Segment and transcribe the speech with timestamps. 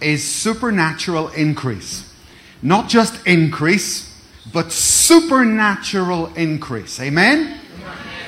[0.00, 2.12] is supernatural increase.
[2.62, 4.10] Not just increase,
[4.52, 7.00] but supernatural increase.
[7.00, 7.58] Amen?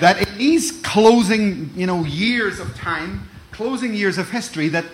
[0.00, 4.85] That in these closing, you know, years of time, closing years of history, that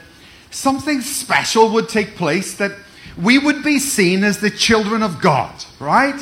[0.50, 2.72] something special would take place, that
[3.16, 6.20] we would be seen as the children of God, right?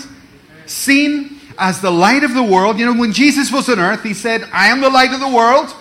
[0.67, 2.79] Seen as the light of the world.
[2.79, 5.29] You know, when Jesus was on earth, he said, I am the light of the
[5.29, 5.75] world.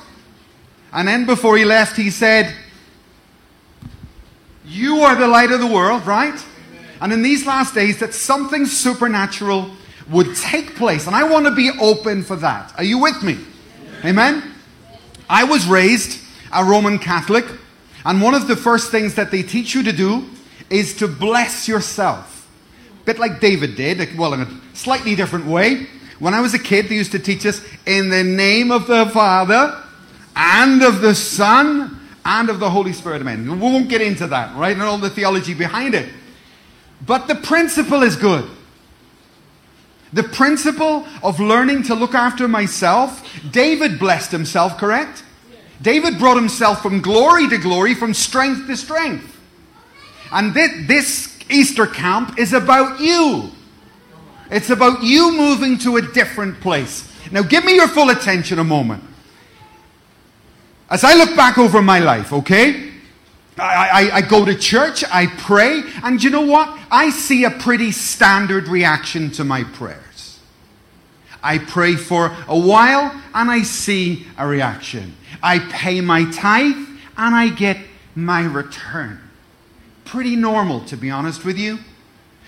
[0.91, 2.53] And then before he left, he said,
[4.67, 6.43] You are the light of the world, right?
[7.01, 9.69] And in these last days, that something supernatural
[10.09, 11.07] would take place.
[11.07, 12.73] And I want to be open for that.
[12.77, 13.37] Are you with me?
[14.03, 14.43] Amen?
[15.29, 16.21] I was raised
[16.53, 17.45] a Roman Catholic,
[18.05, 20.25] and one of the first things that they teach you to do
[20.69, 22.47] is to bless yourself.
[23.01, 25.87] A bit like David did, well, in a slightly different way.
[26.19, 29.07] When I was a kid, they used to teach us in the name of the
[29.07, 29.83] Father
[30.35, 33.21] and of the Son and of the Holy Spirit.
[33.21, 33.49] Amen.
[33.49, 34.73] We won't get into that, right?
[34.73, 36.09] And all the theology behind it.
[37.05, 38.49] But the principle is good.
[40.11, 45.23] The principle of learning to look after myself, David blessed himself, correct?
[45.81, 49.37] David brought himself from glory to glory, from strength to strength.
[50.31, 53.51] And this Easter camp is about you.
[54.49, 57.11] It's about you moving to a different place.
[57.31, 59.03] Now, give me your full attention a moment.
[60.89, 62.91] As I look back over my life, okay?
[63.57, 63.61] I,
[64.11, 66.77] I, I, go to church, I pray, and you know what?
[66.91, 70.39] I see a pretty standard reaction to my prayers.
[71.41, 75.15] I pray for a while and I see a reaction.
[75.43, 76.75] I pay my tithe
[77.17, 77.77] and I get
[78.15, 79.21] my return.
[80.05, 81.79] Pretty normal, to be honest with you.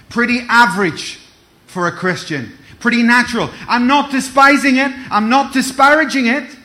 [0.10, 1.20] Pretty average
[1.68, 2.58] for a Christian.
[2.80, 3.52] Pretty natural.
[3.70, 6.57] I'm not despising it, I'm not disparaging it.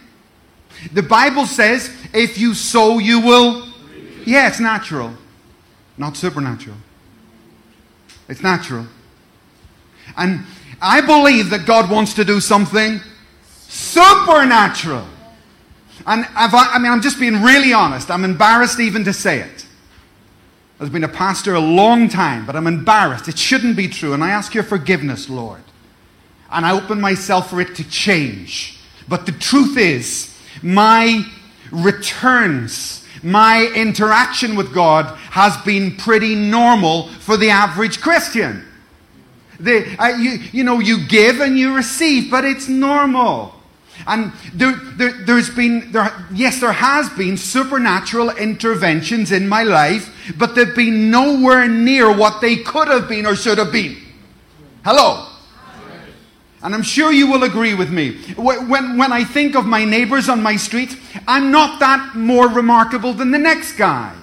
[0.92, 3.68] The Bible says, if you sow, you will.
[4.26, 5.14] Yeah, it's natural,
[5.96, 6.76] not supernatural.
[8.28, 8.86] It's natural.
[10.16, 10.44] And
[10.80, 13.00] I believe that God wants to do something
[13.68, 15.06] supernatural.
[16.06, 18.10] And I, I mean, I'm just being really honest.
[18.10, 19.66] I'm embarrassed even to say it.
[20.80, 23.28] I've been a pastor a long time, but I'm embarrassed.
[23.28, 24.14] It shouldn't be true.
[24.14, 25.62] And I ask your forgiveness, Lord.
[26.50, 28.80] And I open myself for it to change.
[29.08, 30.31] But the truth is,
[30.62, 31.24] my
[31.70, 38.66] returns, my interaction with God has been pretty normal for the average Christian.
[39.58, 43.54] The, uh, you, you know, you give and you receive, but it's normal.
[44.06, 50.34] And there, there, has been, there, yes, there has been supernatural interventions in my life,
[50.36, 53.96] but they've been nowhere near what they could have been or should have been.
[54.84, 55.31] Hello?
[56.62, 58.18] And I'm sure you will agree with me.
[58.36, 60.96] When, when I think of my neighbors on my street,
[61.26, 64.14] I'm not that more remarkable than the next guy.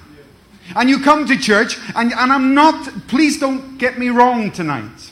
[0.76, 5.12] And you come to church, and, and I'm not, please don't get me wrong tonight.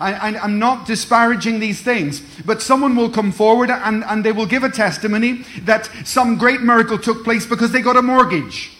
[0.00, 4.46] I, am not disparaging these things, but someone will come forward and, and they will
[4.46, 8.70] give a testimony that some great miracle took place because they got a mortgage.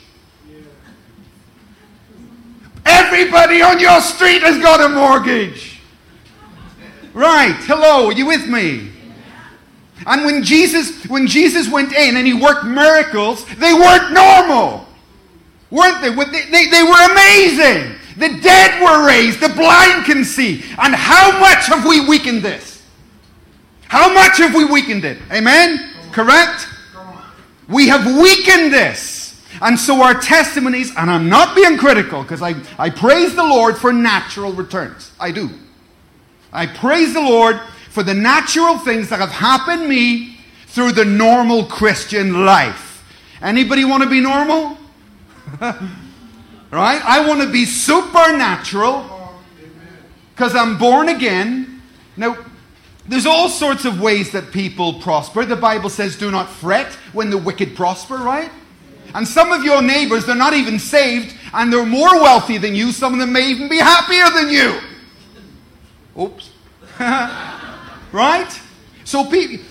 [2.87, 5.78] Everybody on your street has got a mortgage.
[7.15, 8.91] Right, hello, are you with me?
[10.07, 14.87] And when Jesus, when Jesus went in and he worked miracles, they weren't normal.
[15.71, 16.11] Weren't they?
[16.11, 17.95] They, they, they were amazing.
[18.17, 20.65] The dead were raised, the blind can see.
[20.79, 22.83] And how much have we weakened this?
[23.83, 25.19] How much have we weakened it?
[25.33, 25.91] Amen?
[26.13, 26.67] Correct?
[27.69, 29.19] We have weakened this.
[29.61, 33.77] And so our testimonies, and I'm not being critical because I, I praise the Lord
[33.77, 35.13] for natural returns.
[35.19, 35.51] I do.
[36.59, 37.61] I praise the Lord
[37.91, 43.05] for the natural things that have happened me through the normal Christian life.
[43.41, 44.77] Anybody want to be normal?
[46.71, 47.01] Right?
[47.03, 49.33] I want to be supernatural
[50.35, 51.81] because I'm born again.
[52.15, 52.37] Now,
[53.07, 55.47] there's all sorts of ways that people prosper.
[55.47, 58.51] The Bible says, do not fret when the wicked prosper, right?
[59.15, 62.93] And some of your neighbors, they're not even saved and they're more wealthy than you.
[62.93, 64.79] Some of them may even be happier than you.
[66.17, 66.51] Oops.
[67.01, 68.61] right?
[69.05, 69.65] So, people,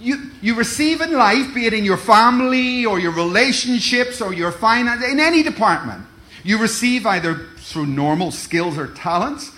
[0.00, 4.52] you, you receive in life, be it in your family or your relationships or your
[4.52, 6.04] finance, in any department,
[6.42, 9.52] you receive either through normal skills or talents.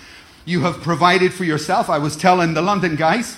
[0.45, 1.89] You have provided for yourself.
[1.89, 3.37] I was telling the London guys,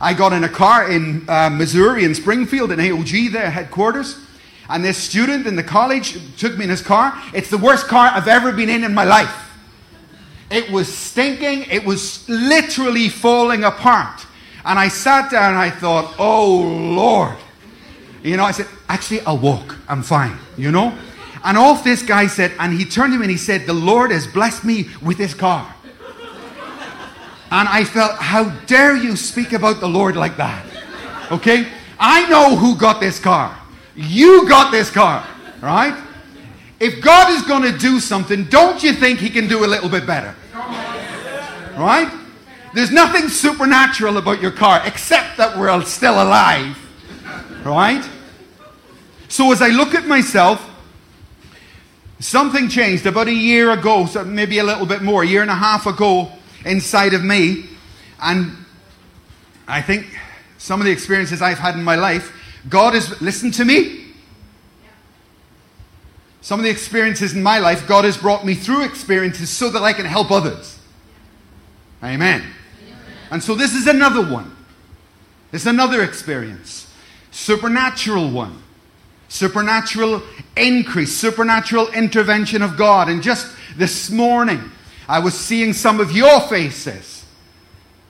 [0.00, 4.18] I got in a car in uh, Missouri, in Springfield, in AOG, their headquarters.
[4.68, 7.20] And this student in the college took me in his car.
[7.34, 9.45] It's the worst car I've ever been in in my life.
[10.50, 11.64] It was stinking.
[11.70, 14.26] It was literally falling apart.
[14.64, 17.36] And I sat down and I thought, oh Lord.
[18.22, 19.76] You know, I said, actually, I'll walk.
[19.88, 20.36] I'm fine.
[20.56, 20.96] You know?
[21.44, 24.10] And off this guy said, and he turned to me and he said, The Lord
[24.10, 25.72] has blessed me with this car.
[27.52, 30.66] And I felt, how dare you speak about the Lord like that?
[31.30, 31.68] Okay?
[31.98, 33.56] I know who got this car.
[33.94, 35.24] You got this car,
[35.62, 35.96] right?
[36.78, 39.88] If God is going to do something, don't you think He can do a little
[39.88, 40.34] bit better?
[41.76, 42.10] Right?
[42.74, 46.76] There's nothing supernatural about your car except that we're still alive.
[47.64, 48.06] Right?
[49.28, 50.62] So as I look at myself,
[52.20, 55.50] something changed about a year ago, so maybe a little bit more, a year and
[55.50, 56.30] a half ago
[56.64, 57.66] inside of me.
[58.22, 58.52] And
[59.66, 60.06] I think
[60.58, 62.32] some of the experiences I've had in my life,
[62.68, 63.95] God has listened to me.
[66.46, 69.82] Some of the experiences in my life, God has brought me through experiences so that
[69.82, 70.78] I can help others.
[72.04, 72.44] Amen.
[73.32, 74.56] And so this is another one.
[75.50, 76.88] It's another experience.
[77.32, 78.62] Supernatural one.
[79.26, 80.22] Supernatural
[80.56, 83.08] increase, supernatural intervention of God.
[83.08, 84.70] And just this morning,
[85.08, 87.24] I was seeing some of your faces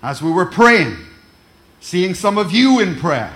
[0.02, 0.94] as we were praying,
[1.80, 3.34] seeing some of you in prayer,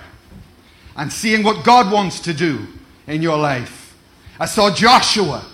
[0.95, 2.67] and seeing what God wants to do
[3.07, 3.80] in your life.
[4.41, 5.45] I saw Joshua.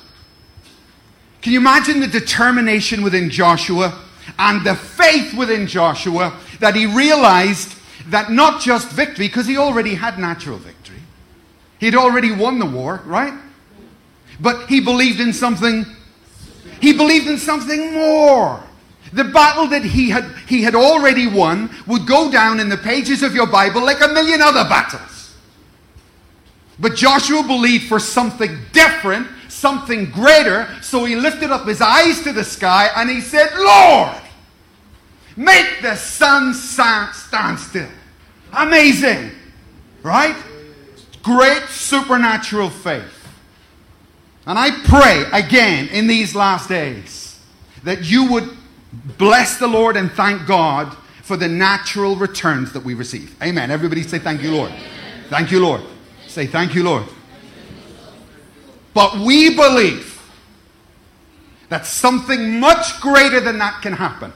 [1.41, 3.93] Can you imagine the determination within Joshua
[4.39, 7.75] and the faith within Joshua that he realized
[8.07, 11.01] that not just victory, because he already had natural victory,
[11.81, 13.33] he'd already won the war, right?
[14.39, 15.85] But he believed in something
[16.79, 18.63] he believed in something more.
[19.11, 23.21] The battle that he had, he had already won would go down in the pages
[23.21, 25.16] of your Bible like a million other battles.
[26.79, 32.31] But Joshua believed for something different, something greater, so he lifted up his eyes to
[32.31, 34.21] the sky and he said, Lord,
[35.35, 37.89] make the sun stand still.
[38.53, 39.31] Amazing,
[40.03, 40.35] right?
[41.23, 43.13] Great supernatural faith.
[44.45, 47.39] And I pray again in these last days
[47.83, 48.49] that you would
[49.17, 53.35] bless the Lord and thank God for the natural returns that we receive.
[53.43, 53.71] Amen.
[53.71, 54.71] Everybody say, Thank you, Lord.
[55.29, 55.81] Thank you, Lord.
[56.37, 57.03] Say, Thank you, Lord.
[58.93, 60.21] But we believe
[61.69, 64.31] that something much greater than that can happen.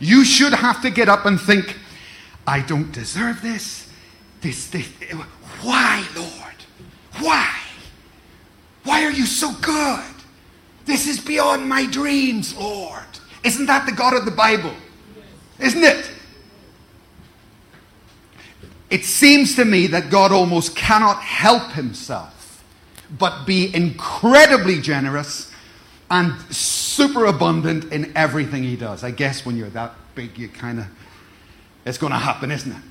[0.00, 1.78] You should have to get up and think,
[2.44, 3.88] I don't deserve this.
[4.40, 4.88] This, this.
[5.60, 6.56] Why, Lord?
[7.20, 7.56] Why?
[8.82, 10.12] Why are you so good?
[10.86, 13.04] This is beyond my dreams, Lord.
[13.44, 14.74] Isn't that the God of the Bible?
[15.60, 16.10] Isn't it?
[18.92, 22.62] It seems to me that God almost cannot help himself
[23.18, 25.50] but be incredibly generous
[26.10, 29.02] and super abundant in everything he does.
[29.02, 30.86] I guess when you're that big, you kind of,
[31.86, 32.82] it's going to happen, isn't it?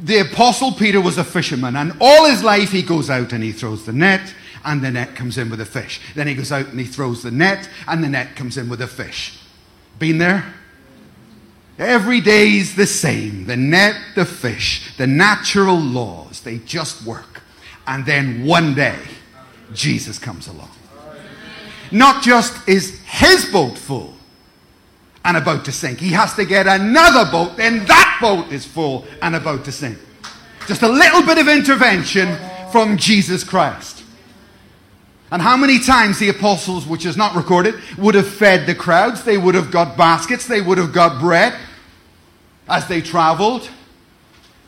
[0.00, 3.52] The Apostle Peter was a fisherman, and all his life he goes out and he
[3.52, 4.34] throws the net,
[4.64, 6.00] and the net comes in with a fish.
[6.14, 8.80] Then he goes out and he throws the net, and the net comes in with
[8.80, 9.38] a fish.
[9.98, 10.54] Been there?
[11.82, 13.46] Every day's the same.
[13.46, 17.42] The net, the fish, the natural laws, they just work.
[17.88, 18.98] And then one day,
[19.74, 20.70] Jesus comes along.
[21.90, 24.14] Not just is his boat full
[25.24, 29.04] and about to sink, he has to get another boat, then that boat is full
[29.20, 29.98] and about to sink.
[30.68, 32.38] Just a little bit of intervention
[32.70, 34.04] from Jesus Christ.
[35.32, 39.24] And how many times the apostles, which is not recorded, would have fed the crowds?
[39.24, 41.58] They would have got baskets, they would have got bread
[42.72, 43.68] as they traveled.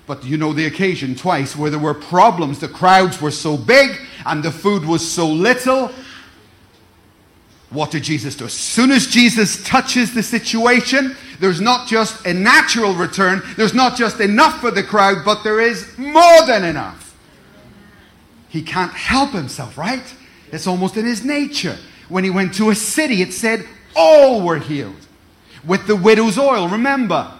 [0.07, 2.61] But you know the occasion twice where there were problems.
[2.61, 5.91] The crowds were so big and the food was so little.
[7.71, 8.45] What did Jesus do?
[8.45, 13.97] As soon as Jesus touches the situation, there's not just a natural return, there's not
[13.97, 17.17] just enough for the crowd, but there is more than enough.
[18.51, 20.15] He can't help himself, right?
[20.53, 21.77] It's almost in his nature.
[22.09, 24.95] When he went to a city, it said all were healed.
[25.67, 27.33] With the widow's oil, remember?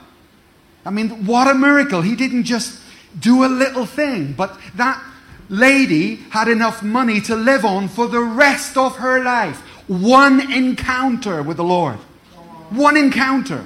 [0.85, 2.03] I mean, what a miracle.
[2.03, 2.81] He didn't just
[3.19, 5.03] do a little thing, but that
[5.49, 9.61] lady had enough money to live on for the rest of her life.
[9.89, 11.97] One encounter with the Lord.
[12.71, 13.65] One encounter.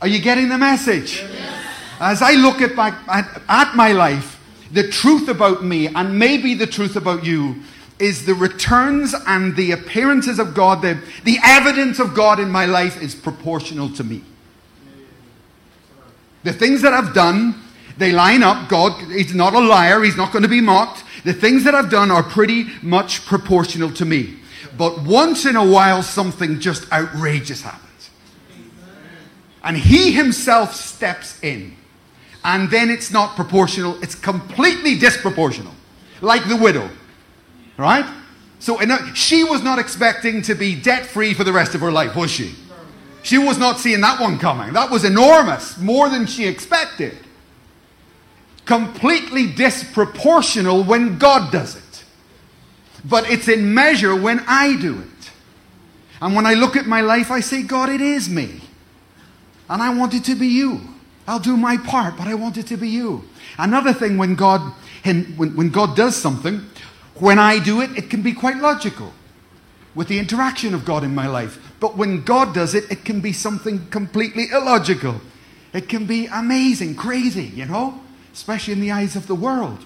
[0.00, 1.24] Are you getting the message?
[2.00, 6.54] As I look at my, at, at my life, the truth about me, and maybe
[6.54, 7.62] the truth about you,
[7.98, 12.64] is the returns and the appearances of God, the, the evidence of God in my
[12.64, 14.22] life is proportional to me.
[16.48, 17.54] The things that I've done,
[17.98, 18.70] they line up.
[18.70, 21.04] God is not a liar, He's not going to be mocked.
[21.24, 24.38] The things that I've done are pretty much proportional to me.
[24.78, 28.08] But once in a while, something just outrageous happens.
[29.62, 31.76] And He Himself steps in.
[32.42, 35.74] And then it's not proportional, it's completely disproportional.
[36.22, 36.88] like the widow,
[37.76, 38.06] right?
[38.58, 38.80] So
[39.12, 42.30] she was not expecting to be debt free for the rest of her life, was
[42.30, 42.54] she?
[43.22, 44.72] She was not seeing that one coming.
[44.72, 47.16] That was enormous, more than she expected.
[48.64, 52.04] Completely disproportional when God does it.
[53.04, 55.30] But it's in measure when I do it.
[56.20, 58.60] And when I look at my life, I say, God, it is me.
[59.68, 60.80] And I want it to be you.
[61.26, 63.24] I'll do my part, but I want it to be you.
[63.58, 64.72] Another thing when God,
[65.04, 66.64] when, when God does something,
[67.16, 69.12] when I do it, it can be quite logical
[69.98, 71.58] with the interaction of God in my life.
[71.80, 75.20] But when God does it, it can be something completely illogical.
[75.72, 78.00] It can be amazing, crazy, you know,
[78.32, 79.84] especially in the eyes of the world.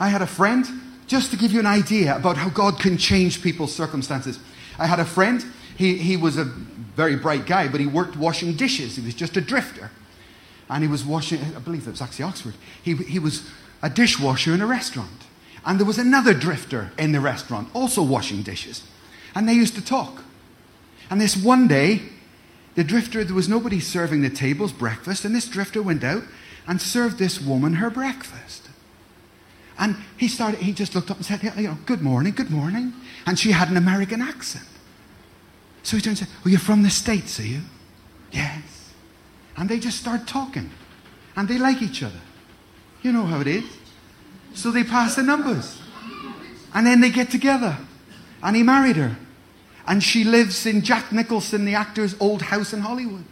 [0.00, 0.66] I had a friend,
[1.06, 4.40] just to give you an idea about how God can change people's circumstances.
[4.80, 8.56] I had a friend, he, he was a very bright guy, but he worked washing
[8.56, 8.96] dishes.
[8.96, 9.92] He was just a drifter.
[10.68, 12.54] And he was washing, I believe it was actually Oxford.
[12.82, 13.48] He, he was
[13.80, 15.25] a dishwasher in a restaurant.
[15.66, 18.84] And there was another drifter in the restaurant, also washing dishes.
[19.34, 20.22] And they used to talk.
[21.10, 22.02] And this one day,
[22.76, 26.22] the drifter, there was nobody serving the tables breakfast, and this drifter went out
[26.68, 28.68] and served this woman her breakfast.
[29.78, 32.94] And he started, he just looked up and said, you know, good morning, good morning.
[33.26, 34.64] And she had an American accent.
[35.82, 37.60] So he turned and said, Oh, you're from the States, are you?
[38.32, 38.92] Yes.
[39.56, 40.70] And they just start talking.
[41.36, 42.20] And they like each other.
[43.02, 43.64] You know how it is.
[44.56, 45.78] So they pass the numbers.
[46.74, 47.76] And then they get together.
[48.42, 49.16] And he married her.
[49.86, 53.24] And she lives in Jack Nicholson, the actor's old house in Hollywood.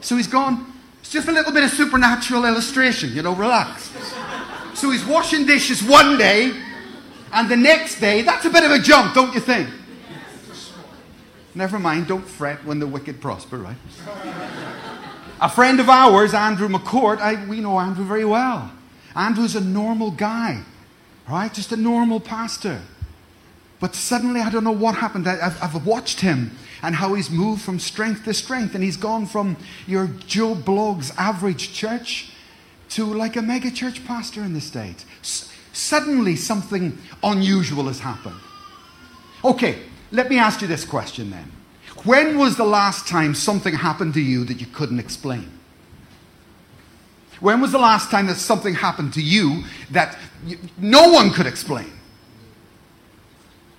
[0.00, 0.66] So he's gone.
[1.00, 3.90] It's just a little bit of supernatural illustration, you know, relax.
[4.74, 6.52] So he's washing dishes one day,
[7.32, 9.68] and the next day, that's a bit of a jump, don't you think?
[11.54, 13.76] Never mind, don't fret when the wicked prosper, right?
[15.40, 18.72] a friend of ours, Andrew McCourt, I, we know Andrew very well.
[19.14, 20.62] Andrew's a normal guy,
[21.28, 21.52] right?
[21.52, 22.80] Just a normal pastor.
[23.80, 25.26] But suddenly, I don't know what happened.
[25.26, 26.52] I, have I've watched him
[26.82, 28.74] and how he's moved from strength to strength.
[28.74, 32.30] And he's gone from your Joe Blogg's average church
[32.90, 35.04] to like a mega church pastor in the States.
[35.20, 38.36] S- suddenly, something unusual has happened.
[39.44, 39.80] Okay,
[40.12, 41.50] let me ask you this question then.
[42.04, 45.50] When was the last time something happened to you that you couldn't explain?
[47.42, 50.16] When was the last time that something happened to you that
[50.78, 51.92] no one could explain?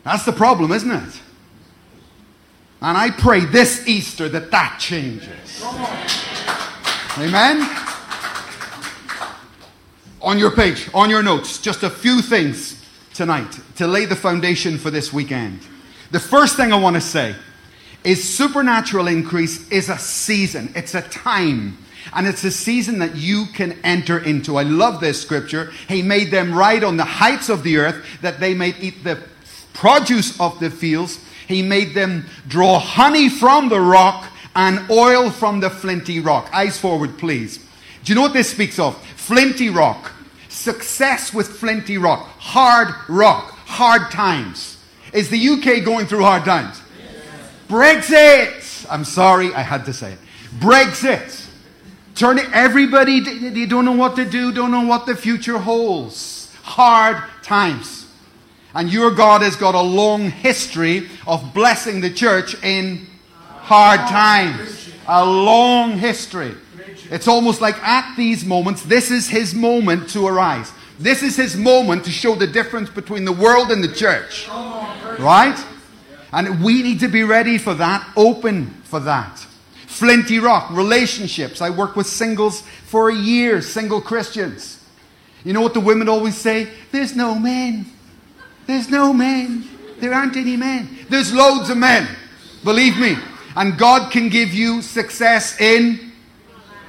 [0.03, 1.21] That's the problem, isn't it?
[2.81, 5.63] And I pray this Easter that that changes.
[7.17, 7.61] Amen?
[10.21, 14.77] On your page, on your notes, just a few things tonight to lay the foundation
[14.77, 15.61] for this weekend.
[16.11, 17.33] The first thing I want to say
[18.03, 21.77] is supernatural increase is a season, it's a time.
[22.11, 24.57] And it's a season that you can enter into.
[24.57, 25.71] I love this scripture.
[25.87, 29.21] He made them ride on the heights of the earth that they might eat the
[29.73, 31.19] produce of the fields.
[31.47, 36.49] He made them draw honey from the rock and oil from the flinty rock.
[36.53, 37.57] Eyes forward, please.
[38.03, 39.01] Do you know what this speaks of?
[39.15, 40.11] Flinty rock.
[40.49, 42.27] Success with flinty rock.
[42.37, 43.51] Hard rock.
[43.65, 44.77] Hard times.
[45.13, 46.81] Is the UK going through hard times?
[47.67, 48.85] Brexit!
[48.89, 50.19] I'm sorry, I had to say it.
[50.59, 51.42] Brexit.
[52.15, 56.53] Turn everybody, they don't know what to do, don't know what the future holds.
[56.61, 58.07] Hard times.
[58.75, 63.07] And your God has got a long history of blessing the church in
[63.39, 64.91] hard times.
[65.07, 66.55] A long history.
[67.11, 70.71] It's almost like at these moments, this is his moment to arise.
[70.99, 74.47] This is his moment to show the difference between the world and the church.
[75.19, 75.59] Right?
[76.31, 79.45] And we need to be ready for that, open for that.
[79.93, 81.61] Flinty Rock, relationships.
[81.61, 84.83] I work with singles for a year, single Christians.
[85.43, 86.69] You know what the women always say?
[86.91, 87.85] There's no men.
[88.65, 89.67] There's no men.
[89.99, 90.97] There aren't any men.
[91.09, 92.07] There's loads of men.
[92.63, 93.17] Believe me.
[93.55, 96.11] And God can give you success in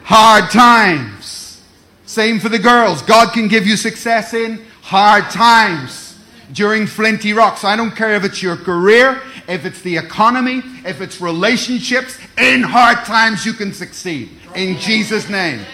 [0.05, 1.63] hard times.
[2.07, 3.03] Same for the girls.
[3.03, 6.19] God can give you success in hard times
[6.53, 7.61] during Flinty Rocks.
[7.61, 12.19] So I don't care if it's your career, if it's the economy, if it's relationships.
[12.39, 14.31] In hard times, you can succeed.
[14.55, 15.65] In Jesus' name.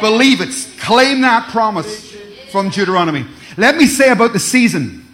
[0.00, 0.54] Believe it.
[0.78, 2.16] Claim that promise
[2.50, 3.26] from Deuteronomy.
[3.56, 5.06] Let me say about the season.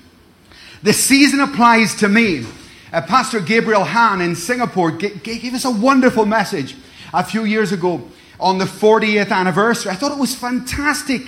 [0.83, 2.47] The season applies to me.
[2.93, 6.77] Uh, Pastor Gabriel Han in Singapore gave, gave us a wonderful message
[7.13, 9.91] a few years ago on the 40th anniversary.
[9.91, 11.23] I thought it was fantastic.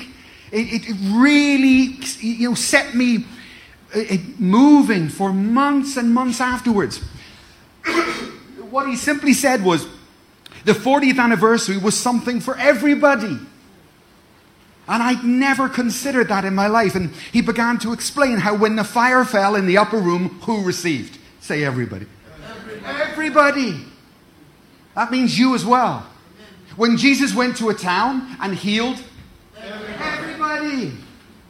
[0.52, 3.24] It, it really you know, set me
[3.94, 6.98] it, moving for months and months afterwards.
[8.70, 9.86] what he simply said was
[10.64, 13.38] the 40th anniversary was something for everybody.
[14.88, 16.94] And I'd never considered that in my life.
[16.94, 20.64] And he began to explain how when the fire fell in the upper room, who
[20.64, 21.18] received?
[21.40, 22.06] Say everybody.
[22.46, 23.02] Everybody.
[23.02, 23.84] everybody.
[24.94, 26.06] That means you as well.
[26.76, 29.02] When Jesus went to a town and healed,
[29.60, 30.92] everybody.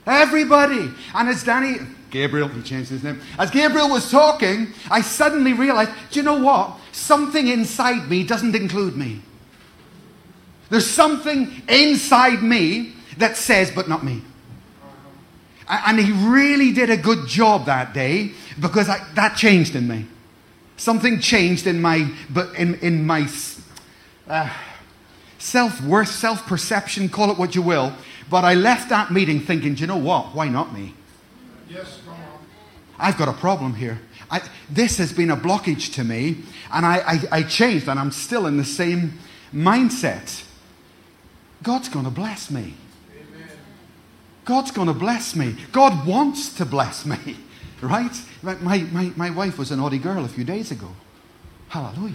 [0.07, 0.91] Everybody.
[1.15, 1.77] And as Danny,
[2.11, 3.21] Gabriel, he changed his name.
[3.39, 6.79] As Gabriel was talking, I suddenly realized, do you know what?
[6.93, 9.23] Something inside me doesn't include me.
[10.71, 14.23] There's something inside me that says, but not me.
[15.69, 20.07] And he really did a good job that day because I, that changed in me.
[20.77, 23.29] Something changed in my, but in, in my
[24.29, 24.51] uh,
[25.39, 27.93] self worth, self perception, call it what you will.
[28.31, 30.35] But I left that meeting thinking, do you know what?
[30.35, 30.95] Why not me?
[31.69, 31.98] Yes,
[32.99, 34.01] I've got a problem here.
[34.31, 36.39] I, this has been a blockage to me,
[36.73, 39.19] and I, I, I changed, and I'm still in the same
[39.55, 40.45] mindset.
[41.63, 42.75] God's going to bless me.
[44.45, 45.57] God's going to bless me.
[45.73, 47.37] God wants to bless me,
[47.83, 48.19] right?
[48.43, 50.89] My, my, my wife was a naughty girl a few days ago.
[51.69, 52.15] Hallelujah.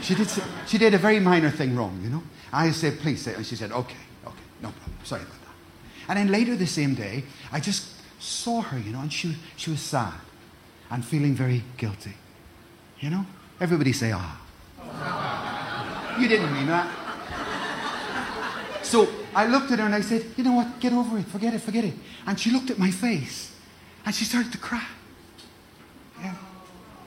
[0.00, 0.28] She did,
[0.66, 2.22] she did a very minor thing wrong, you know.
[2.52, 4.96] I said, please and she said, okay, okay, no problem.
[5.04, 5.54] Sorry about that.
[6.08, 7.93] And then later the same day, I just
[8.24, 10.14] saw her, you know, and she, she was sad
[10.90, 12.14] and feeling very guilty.
[13.00, 13.26] You know?
[13.60, 14.40] Everybody say, ah.
[16.18, 16.88] You didn't mean that.
[18.82, 20.78] So I looked at her and I said, You know what?
[20.78, 21.26] Get over it.
[21.26, 21.60] Forget it.
[21.60, 21.94] Forget it.
[22.26, 23.52] And she looked at my face
[24.06, 24.84] and she started to cry.
[26.20, 26.34] Yeah.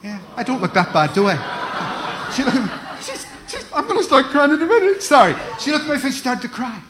[0.04, 0.20] Yeah.
[0.36, 1.64] I don't look that bad, do I?
[2.36, 2.72] She looked at me.
[3.02, 5.02] She's, she's, I'm going to start crying in a minute.
[5.02, 5.34] Sorry.
[5.62, 6.82] She looked at my face, she started to cry.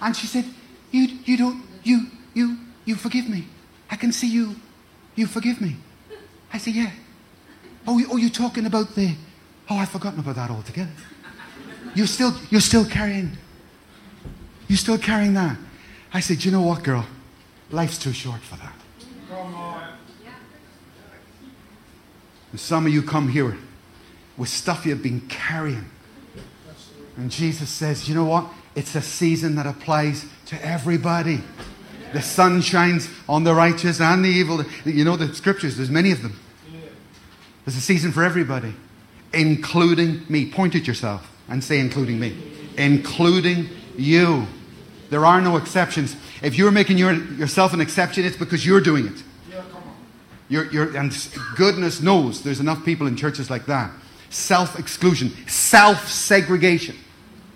[0.00, 0.46] And she said,
[0.90, 3.46] You, you don't, you, you, you forgive me.
[3.90, 4.56] I can see you.
[5.14, 5.76] You forgive me.
[6.52, 6.90] I say, Yeah.
[7.86, 9.14] Oh, oh, you're talking about the.
[9.70, 10.90] Oh, I've forgotten about that altogether.
[11.94, 13.38] You're still, you're still carrying
[14.68, 15.56] You're still carrying that?
[16.12, 17.06] I said, You know what, girl?
[17.70, 18.74] Life's too short for that.
[19.28, 19.96] Come on.
[22.52, 23.56] And some of you come here
[24.36, 25.90] with stuff you've been carrying.
[27.16, 28.46] And Jesus says, You know what?
[28.74, 31.42] It's a season that applies to everybody.
[32.16, 34.64] The sun shines on the righteous and the evil.
[34.86, 36.40] You know the scriptures, there's many of them.
[37.66, 38.72] There's a season for everybody,
[39.34, 40.50] including me.
[40.50, 42.34] Point at yourself and say, including me.
[42.78, 44.46] Including you.
[45.10, 46.16] There are no exceptions.
[46.40, 49.22] If you're making your, yourself an exception, it's because you're doing it.
[49.50, 49.62] Yeah.
[50.48, 51.14] You're, you're, and
[51.54, 53.90] goodness knows there's enough people in churches like that.
[54.30, 56.96] Self exclusion, self segregation.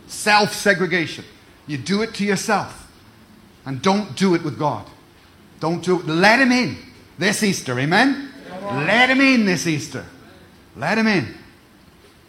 [0.07, 1.25] Self segregation.
[1.67, 2.80] You do it to yourself.
[3.65, 4.87] And don't do it with God.
[5.61, 6.07] Don't do it.
[6.07, 6.77] Let Him in
[7.19, 7.79] this Easter.
[7.79, 8.31] Amen?
[8.63, 10.05] Let Him in this Easter.
[10.77, 11.35] Let Him in.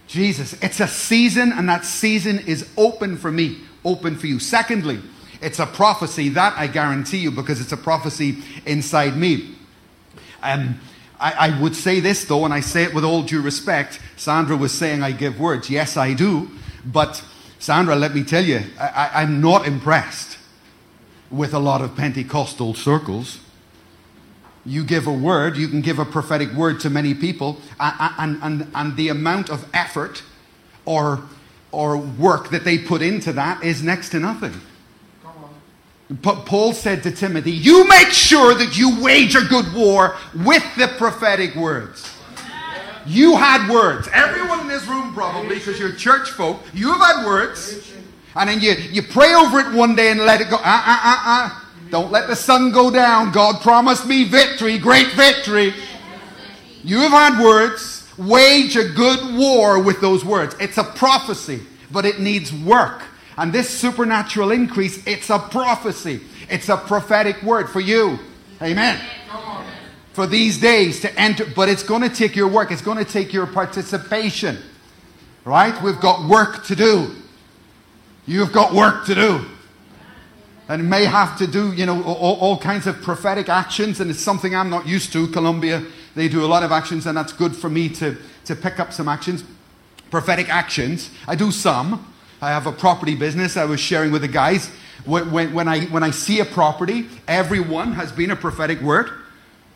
[0.08, 0.54] Jesus.
[0.62, 4.40] It's a season, and that season is open for me open for you.
[4.40, 5.00] Secondly,
[5.42, 9.56] it's a prophecy, that I guarantee you, because it's a prophecy inside me.
[10.44, 10.80] Um,
[11.20, 14.00] I, I would say this, though, and I say it with all due respect.
[14.18, 15.70] Sandra was saying I give words.
[15.70, 16.50] Yes, I do.
[16.86, 17.24] But,
[17.60, 20.38] Sandra, let me tell you, I, I'm not impressed
[21.32, 23.40] with a lot of Pentecostal circles.
[24.66, 28.68] You give a word, you can give a prophetic word to many people, and, and,
[28.76, 30.22] and the amount of effort
[30.86, 31.24] or
[31.72, 34.54] or work that they put into that is next to nothing.
[36.22, 40.90] Paul said to Timothy, You make sure that you wage a good war with the
[40.98, 42.18] prophetic words.
[43.06, 44.10] You had words.
[44.14, 47.91] Everyone in this room, probably, because you're church folk, you have had words.
[48.36, 50.58] And then you, you pray over it one day and let it go.
[50.58, 51.50] Uh, uh, uh, uh.
[51.90, 53.32] Don't let the sun go down.
[53.32, 55.74] God promised me victory, great victory.
[56.84, 60.56] You have had words wage a good war with those words.
[60.60, 63.02] It's a prophecy, but it needs work.
[63.38, 66.22] And this supernatural increase, it's a prophecy.
[66.50, 68.20] It's a prophetic word for you.
[68.62, 69.00] Amen.
[70.14, 72.72] For these days to enter, but it's going to take your work.
[72.72, 74.58] It's going to take your participation.
[75.46, 75.82] Right?
[75.82, 77.16] We've got work to do.
[78.32, 79.46] You've got work to do.
[80.70, 84.22] And may have to do, you know, all, all kinds of prophetic actions, and it's
[84.22, 85.28] something I'm not used to.
[85.28, 85.84] Colombia
[86.16, 88.16] they do a lot of actions, and that's good for me to,
[88.46, 89.44] to pick up some actions.
[90.12, 91.10] Prophetic actions.
[91.28, 92.08] I do some.
[92.42, 93.58] I have a property business.
[93.58, 94.68] I was sharing with the guys.
[95.04, 99.12] When, when, when, I, when I see a property, everyone has been a prophetic word.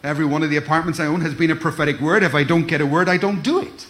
[0.02, 2.24] Every one of the apartments I own has been a prophetic word.
[2.24, 3.86] If I don't get a word, I don't do it.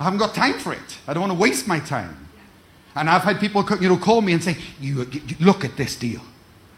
[0.00, 0.98] I haven't got time for it.
[1.06, 2.27] I don't want to waste my time.
[2.98, 5.94] And I've had people you know, call me and say, you, you, look at this
[5.94, 6.20] deal.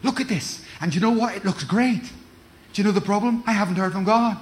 [0.03, 0.63] Look at this.
[0.81, 1.35] And you know what?
[1.35, 2.03] It looks great.
[2.03, 3.43] Do you know the problem?
[3.47, 4.37] I haven't heard from God.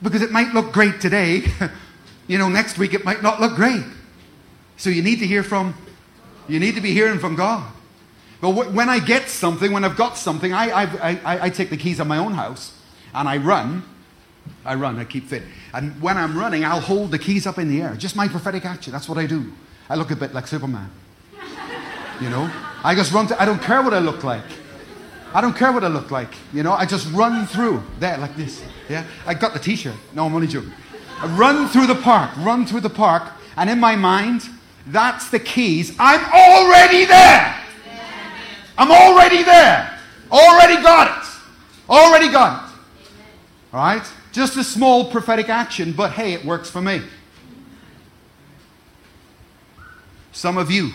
[0.00, 1.42] Because it might look great today,
[2.28, 3.82] you know, next week it might not look great.
[4.76, 5.74] So you need to hear from,
[6.46, 7.72] you need to be hearing from God.
[8.40, 11.70] But wh- when I get something, when I've got something, I, I, I, I take
[11.70, 12.78] the keys of my own house
[13.12, 13.82] and I run.
[14.64, 15.42] I run, I keep fit.
[15.74, 17.96] And when I'm running, I'll hold the keys up in the air.
[17.96, 18.92] Just my prophetic action.
[18.92, 19.52] That's what I do.
[19.88, 20.90] I look a bit like Superman.
[22.20, 22.50] You know?
[22.82, 24.44] I just run to, I don't care what I look like.
[25.34, 26.32] I don't care what I look like.
[26.52, 28.62] You know, I just run through there like this.
[28.88, 29.04] Yeah?
[29.26, 29.96] I got the t shirt.
[30.14, 30.72] No, I'm only joking.
[31.18, 34.42] I run through the park, run through the park, and in my mind,
[34.86, 35.94] that's the keys.
[35.98, 37.56] I'm already there.
[38.78, 39.98] I'm already there.
[40.30, 41.28] Already got it.
[41.88, 42.76] Already got it.
[43.72, 44.06] All right?
[44.32, 47.02] Just a small prophetic action, but hey, it works for me.
[50.36, 50.90] Some of you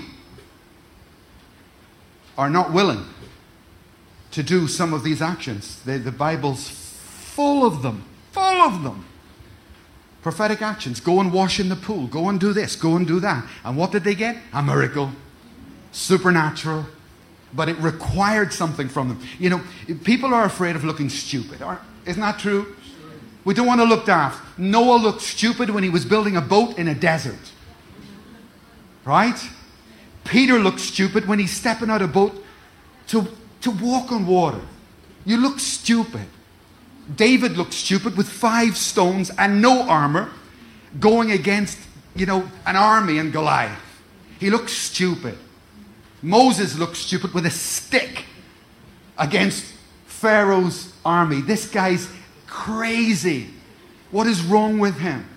[2.38, 3.04] are not willing
[4.30, 5.82] to do some of these actions.
[5.82, 9.04] The, the Bible's full of them, full of them.
[10.22, 11.00] Prophetic actions.
[11.00, 12.06] Go and wash in the pool.
[12.06, 12.76] Go and do this.
[12.76, 13.44] Go and do that.
[13.66, 14.38] And what did they get?
[14.54, 15.10] A miracle.
[15.92, 16.86] Supernatural.
[17.52, 19.22] But it required something from them.
[19.40, 19.62] You know,
[20.04, 21.64] people are afraid of looking stupid.
[22.06, 22.76] Isn't that true?
[23.44, 24.60] We don't want to look daft.
[24.60, 27.51] Noah looked stupid when he was building a boat in a desert.
[29.06, 29.40] Right?
[30.24, 32.44] Peter looks stupid when he's stepping out of a boat
[33.08, 33.28] to,
[33.62, 34.62] to walk on water.
[35.26, 36.28] You look stupid.
[37.16, 40.30] David looked stupid with five stones and no armor
[41.00, 41.78] going against,
[42.16, 43.80] you know, an army and Goliath.
[44.40, 45.38] He looks stupid.
[46.22, 48.26] Moses looks stupid with a stick
[49.18, 49.66] against
[50.06, 51.42] Pharaoh's army.
[51.42, 52.08] This guy's
[52.48, 53.48] crazy.
[54.12, 55.28] What is wrong with him?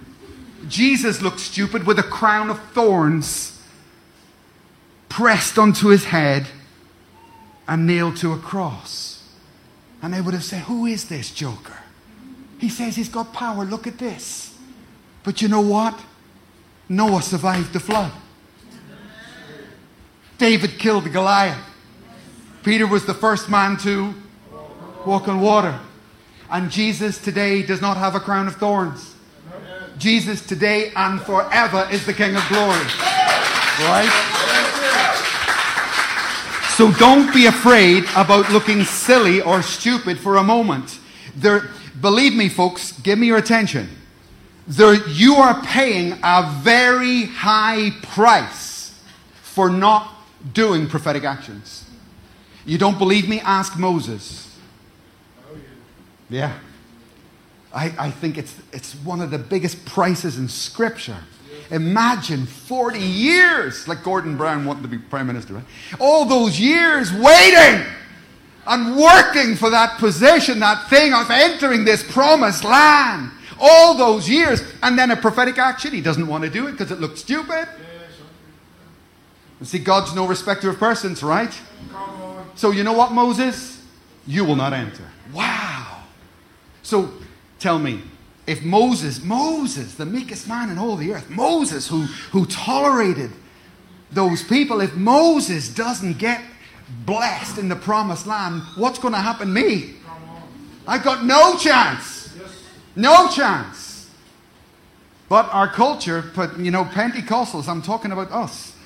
[0.68, 3.53] Jesus looks stupid with a crown of thorns
[5.14, 6.44] pressed onto his head
[7.68, 9.22] and nailed to a cross.
[10.03, 11.79] And they would have said, Who is this joker?
[12.59, 13.64] He says he's got power.
[13.64, 14.59] Look at this.
[15.22, 15.98] But you know what?
[16.88, 18.11] Noah survived the flood.
[20.37, 21.64] David killed Goliath.
[22.64, 24.12] Peter was the first man to
[25.07, 25.79] walk on water.
[26.50, 29.14] And Jesus today does not have a crown of thorns.
[29.96, 32.85] Jesus today and forever is the King of glory.
[33.79, 34.33] Right?
[36.76, 40.98] So don't be afraid about looking silly or stupid for a moment.
[41.37, 43.88] There, believe me, folks, give me your attention.
[44.66, 49.00] There, you are paying a very high price
[49.40, 50.10] for not
[50.52, 51.88] doing prophetic actions.
[52.66, 53.38] You don't believe me?
[53.38, 54.58] Ask Moses.
[56.28, 56.58] Yeah.
[57.72, 61.22] I, I think it's, it's one of the biggest prices in Scripture.
[61.70, 65.64] Imagine 40 years, like Gordon Brown wanting to be Prime Minister, right?
[65.98, 67.85] All those years waiting
[68.66, 73.31] and working for that position, that thing of entering this promised land.
[73.59, 74.62] All those years.
[74.83, 75.92] And then a prophetic action.
[75.92, 77.68] He doesn't want to do it because it looks stupid.
[79.62, 81.53] see, God's no respecter of persons, right?
[82.57, 83.83] So, you know what, Moses?
[84.27, 85.05] You will not enter.
[85.33, 86.03] Wow.
[86.83, 87.12] So,
[87.59, 88.03] tell me,
[88.46, 92.02] if Moses, Moses, the meekest man in all the earth, Moses, who,
[92.33, 93.30] who tolerated
[94.11, 96.42] those people, if Moses doesn't get
[97.07, 99.94] blessed in the promised land, what's going to happen to me?
[100.87, 102.37] I've got no chance.
[102.94, 104.11] No chance.
[105.30, 108.76] But our culture, but you know, Pentecostals, I'm talking about us.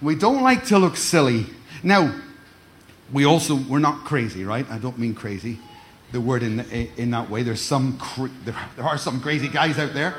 [0.00, 1.46] We don't like to look silly.
[1.82, 2.14] Now,
[3.12, 4.64] we also, we're not crazy, right?
[4.70, 5.58] I don't mean crazy
[6.12, 6.60] the word in,
[6.96, 7.42] in that way.
[7.42, 7.98] There's some,
[8.44, 10.14] there, there are some crazy guys out there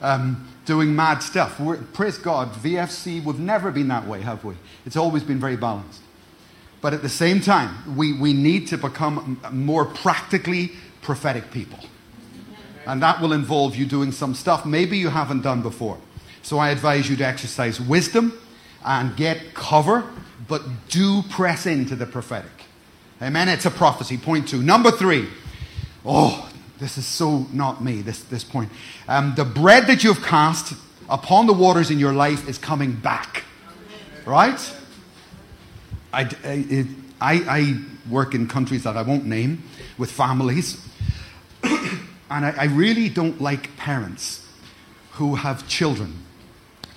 [0.00, 1.58] um, doing mad stuff.
[1.58, 4.54] We're, praise God, VFC, we've never been that way, have we?
[4.86, 6.02] It's always been very balanced.
[6.80, 11.78] But at the same time, we, we need to become more practically prophetic people.
[12.86, 15.98] And that will involve you doing some stuff maybe you haven't done before.
[16.42, 18.38] So I advise you to exercise wisdom
[18.84, 20.04] and get cover,
[20.46, 22.50] but do press into the prophetic.
[23.24, 23.48] Amen.
[23.48, 24.18] It's a prophecy.
[24.18, 24.62] Point two.
[24.62, 25.26] Number three.
[26.04, 28.70] Oh, this is so not me, this, this point.
[29.08, 30.74] Um, the bread that you've cast
[31.08, 33.44] upon the waters in your life is coming back.
[34.26, 34.60] Right?
[36.12, 36.28] I,
[37.18, 39.62] I, I work in countries that I won't name
[39.96, 40.86] with families.
[41.62, 44.46] and I, I really don't like parents
[45.12, 46.22] who have children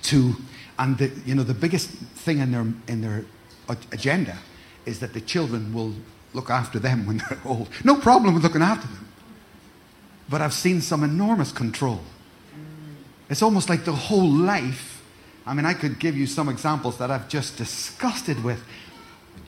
[0.02, 0.36] to,
[0.78, 3.24] and the, you know, the biggest thing in their, in their
[3.92, 4.36] agenda
[4.84, 5.94] is that the children will
[6.34, 7.68] look after them when they're old.
[7.84, 9.08] No problem with looking after them.
[10.28, 12.00] But I've seen some enormous control.
[13.30, 15.02] It's almost like the whole life.
[15.46, 18.62] I mean, I could give you some examples that I've just disgusted with.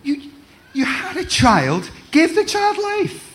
[0.03, 0.31] You,
[0.73, 3.27] you had a child, give the child life.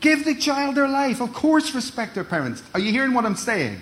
[0.00, 1.20] Give the child their life.
[1.20, 2.62] Of course, respect their parents.
[2.74, 3.78] Are you hearing what I'm saying?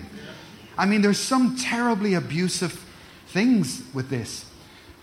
[0.77, 2.83] I mean, there's some terribly abusive
[3.27, 4.45] things with this.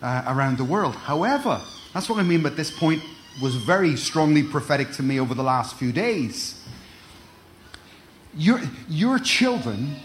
[0.02, 0.94] uh, around the world.
[0.96, 1.60] However,
[1.94, 3.02] that's what I mean, but this point
[3.40, 6.62] was very strongly prophetic to me over the last few days.
[8.34, 9.96] Your, your children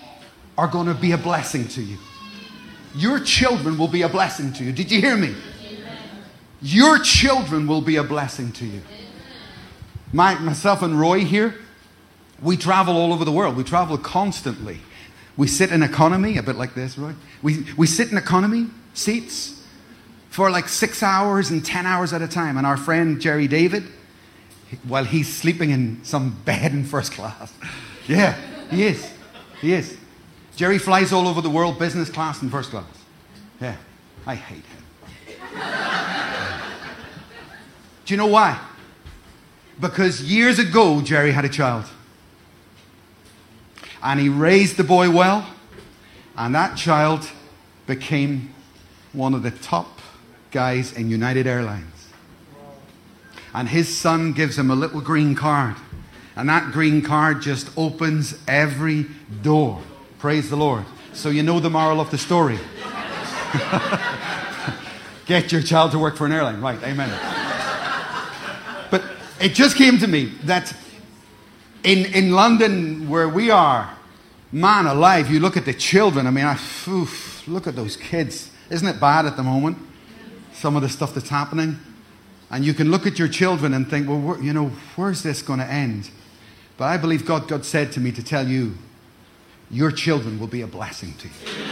[0.58, 1.98] are going to be a blessing to you.
[2.96, 4.72] Your children will be a blessing to you.
[4.72, 5.36] Did you hear me?
[6.62, 8.82] Your children will be a blessing to you.
[10.12, 11.56] My, myself and Roy here,
[12.42, 13.56] we travel all over the world.
[13.56, 14.80] We travel constantly.
[15.36, 17.14] We sit in economy, a bit like this, Roy.
[17.44, 19.57] We, we sit in economy seats
[20.30, 22.58] for like six hours and ten hours at a time.
[22.58, 23.84] And our friend Jerry David,
[24.88, 27.54] while he's sleeping in some bed in first class.
[28.10, 28.38] Yeah,
[28.72, 29.12] he is.
[29.60, 29.98] He is.
[30.56, 32.86] Jerry flies all over the world, business class and first class.
[33.60, 33.76] Yeah,
[34.26, 35.62] I hate him.
[38.06, 38.60] Do you know why?
[39.80, 41.84] Because years ago, Jerry had a child.
[44.02, 45.46] And he raised the boy well,
[46.38, 47.30] and that child
[47.88, 48.54] became
[49.12, 50.00] one of the top
[50.52, 52.10] guys in United Airlines.
[53.54, 55.76] And his son gives him a little green card.
[56.36, 59.08] And that green card just opens every
[59.42, 59.82] door
[60.20, 60.84] Praise the Lord.
[61.14, 62.58] So you know the moral of the story.
[65.28, 66.60] Get your child to work for an airline.
[66.60, 67.10] Right, amen.
[68.90, 69.04] but
[69.40, 70.76] it just came to me that
[71.84, 73.96] in, in London, where we are,
[74.52, 76.26] man alive, you look at the children.
[76.26, 76.58] I mean, I,
[76.88, 78.50] oof, look at those kids.
[78.72, 79.78] Isn't it bad at the moment?
[80.58, 81.80] Some of the stuff that's happening.
[82.50, 85.60] And you can look at your children and think, well, you know, where's this going
[85.60, 86.10] to end?
[86.78, 88.76] But I believe God, God said to me to tell you
[89.70, 91.66] your children will be a blessing to you.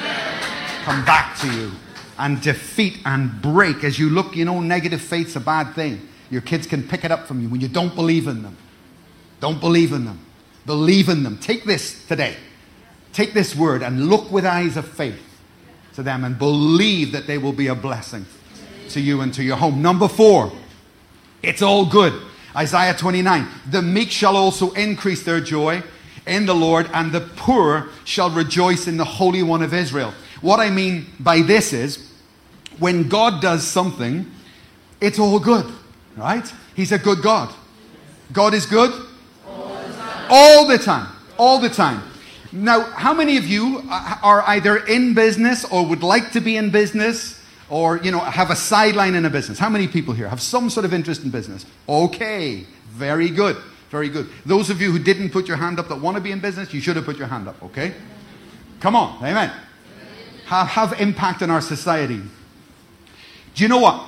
[0.84, 1.72] Come back to you
[2.20, 4.36] and defeat and break as you look.
[4.36, 6.08] You know, negative faith's a bad thing.
[6.30, 8.58] Your kids can pick it up from you when you don't believe in them.
[9.40, 10.26] Don't believe in them.
[10.66, 11.38] Believe in them.
[11.38, 12.36] Take this today.
[13.14, 15.22] Take this word and look with eyes of faith
[15.94, 18.26] to them and believe that they will be a blessing
[18.90, 19.82] to you and to your home.
[19.82, 20.52] Number four,
[21.42, 22.14] it's all good.
[22.56, 23.48] Isaiah 29.
[23.70, 25.84] The meek shall also increase their joy
[26.26, 30.14] in the Lord, and the poor shall rejoice in the Holy One of Israel.
[30.42, 32.12] What I mean by this is,
[32.80, 34.30] when God does something,
[35.00, 35.66] it's all good,
[36.16, 36.52] right?
[36.76, 37.54] He's a good God.
[38.34, 38.92] God is good
[39.48, 40.28] all the time.
[40.30, 41.08] All the time.
[41.38, 42.04] All the time.
[42.52, 46.70] Now, how many of you are either in business or would like to be in
[46.70, 47.35] business
[47.70, 49.58] or, you know, have a sideline in a business?
[49.60, 51.66] How many people here have some sort of interest in business?
[51.88, 53.58] Okay, very good.
[53.90, 54.30] Very good.
[54.46, 56.74] Those of you who didn't put your hand up that want to be in business,
[56.74, 57.94] you should have put your hand up, okay?
[58.80, 59.52] Come on, amen.
[60.48, 62.22] Have, have impact in our society.
[63.54, 64.06] Do you know what?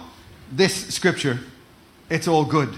[0.51, 1.39] This scripture,
[2.09, 2.77] it's all good.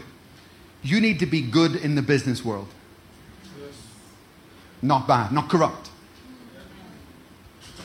[0.83, 2.67] You need to be good in the business world.
[4.81, 5.89] Not bad, not corrupt.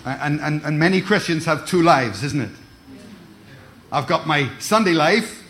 [0.04, 2.50] And, and, and many Christians have two lives, isn't it?
[3.94, 5.44] I've got my Sunday life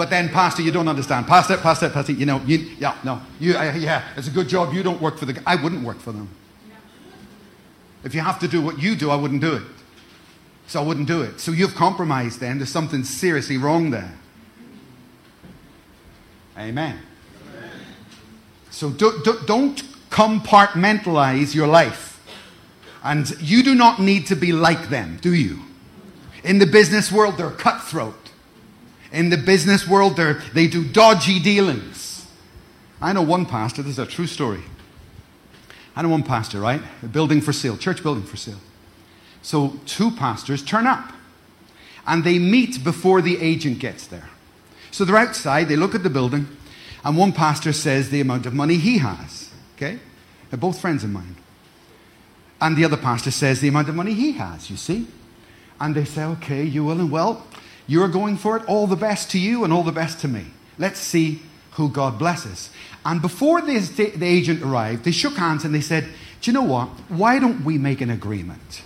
[0.00, 1.26] but then, Pastor, you don't understand.
[1.26, 4.72] Pastor, Pastor, Pastor, you know, you, yeah, no, you, uh, yeah, it's a good job
[4.72, 5.38] you don't work for the.
[5.46, 6.30] I wouldn't work for them.
[8.02, 9.62] If you have to do what you do, I wouldn't do it.
[10.68, 11.38] So I wouldn't do it.
[11.38, 12.56] So you've compromised then.
[12.56, 14.14] There's something seriously wrong there.
[16.56, 16.98] Amen.
[17.52, 17.70] Amen.
[18.70, 22.24] So do, do, don't compartmentalize your life.
[23.04, 25.58] And you do not need to be like them, do you?
[26.44, 28.20] In the business world, they're cutthroat
[29.12, 30.16] in the business world,
[30.54, 32.26] they do dodgy dealings.
[33.00, 34.62] I know one pastor, this is a true story.
[35.96, 36.80] I know one pastor, right?
[37.02, 38.60] A building for sale, church building for sale.
[39.42, 41.12] So two pastors turn up
[42.06, 44.30] and they meet before the agent gets there.
[44.90, 46.46] So they're outside, they look at the building,
[47.04, 49.50] and one pastor says the amount of money he has.
[49.76, 49.98] Okay?
[50.50, 51.36] They're both friends of mine.
[52.60, 55.06] And the other pastor says the amount of money he has, you see?
[55.80, 57.46] And they say, okay, you will, and well,
[57.86, 58.64] you're going for it.
[58.66, 60.46] All the best to you and all the best to me.
[60.78, 62.70] Let's see who God blesses.
[63.04, 66.04] And before this, the agent arrived, they shook hands and they said,
[66.40, 66.88] Do you know what?
[67.08, 68.82] Why don't we make an agreement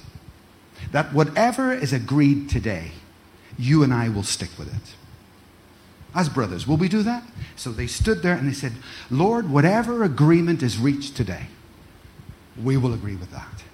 [0.93, 2.93] that whatever is agreed today,
[3.59, 4.95] you and I will stick with it?
[6.15, 7.25] As brothers, will we do that?
[7.57, 8.73] So they stood there and they said,
[9.11, 11.47] Lord, whatever agreement is reached today,
[12.63, 13.65] we will agree with that.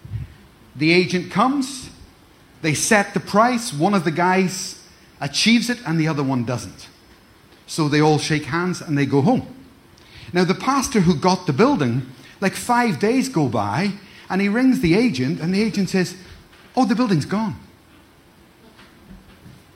[0.75, 1.91] The agent comes,
[2.63, 3.73] they set the price.
[3.73, 4.83] One of the guys
[5.21, 6.89] achieves it and the other one doesn't.
[7.67, 9.55] So they all shake hands and they go home.
[10.33, 12.07] Now, the pastor who got the building,
[12.41, 13.93] like five days go by,
[14.29, 16.17] and he rings the agent, and the agent says,
[16.77, 17.57] Oh, the building's gone.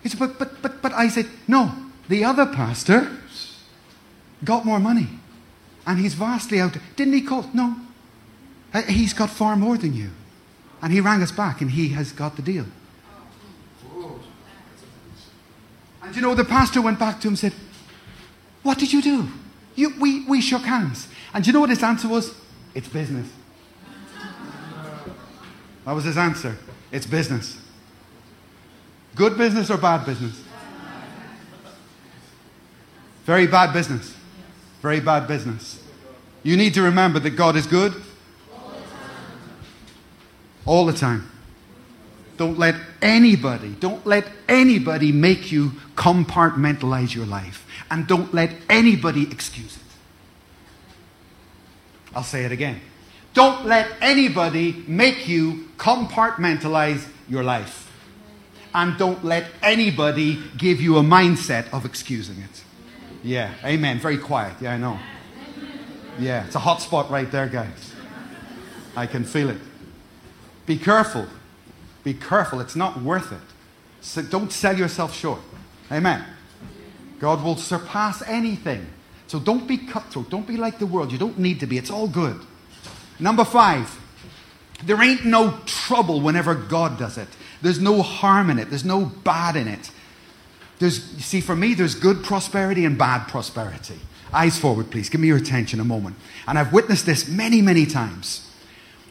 [0.03, 1.73] He said, But, but, but, but I said, No,
[2.09, 3.11] the other pastor
[4.45, 5.09] got more money,
[5.87, 6.77] and he's vastly out.
[6.95, 7.51] Didn't he call?
[7.53, 7.77] No.
[8.89, 10.11] He's got far more than you.
[10.85, 12.67] And he rang us back, and he has got the deal.
[16.03, 17.55] And you know, the pastor went back to him and said,
[18.63, 19.29] What did you do?
[19.77, 21.09] You, we, we shook hands.
[21.33, 22.35] And you know what his answer was?
[22.75, 23.27] It's business.
[25.87, 26.59] That was his answer.
[26.93, 27.59] It's business.
[29.15, 30.39] Good business or bad business?
[33.25, 34.15] Very bad business.
[34.83, 35.83] Very bad business.
[36.43, 37.95] You need to remember that God is good
[40.67, 41.31] all the time.
[42.37, 47.67] Don't let anybody, don't let anybody make you compartmentalize your life.
[47.91, 49.83] And don't let anybody excuse it.
[52.15, 52.81] I'll say it again.
[53.35, 57.91] Don't let anybody make you compartmentalize your life.
[58.73, 62.65] And don't let anybody give you a mindset of excusing it.
[63.23, 64.01] Yeah, amen.
[64.01, 64.57] Very quiet.
[64.61, 64.99] Yeah, I know.
[66.19, 67.93] Yeah, it's a hot spot right there, guys.
[68.97, 69.59] I can feel it.
[70.67, 71.27] Be careful.
[72.03, 72.61] Be careful.
[72.61, 73.39] It's not worth it.
[74.01, 75.41] So don't sell yourself short.
[75.91, 76.25] Amen.
[77.19, 78.87] God will surpass anything.
[79.27, 80.31] So don't be cutthroat.
[80.31, 81.11] Don't be like the world.
[81.11, 81.79] You don't need to be.
[81.79, 82.41] It's all good.
[83.19, 83.99] Number five,
[84.85, 87.29] there ain't no trouble whenever God does it.
[87.63, 88.69] There's no harm in it.
[88.69, 89.91] There's no bad in it.
[90.79, 93.99] There's, you see, for me, there's good prosperity and bad prosperity.
[94.33, 95.09] Eyes forward, please.
[95.09, 96.17] Give me your attention a moment.
[96.47, 98.44] And I've witnessed this many, many times.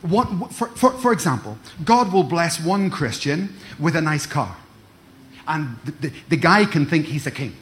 [0.03, 4.57] What, for, for, for example, God will bless one Christian with a nice car.
[5.47, 7.55] And the, the, the guy can think he's a king.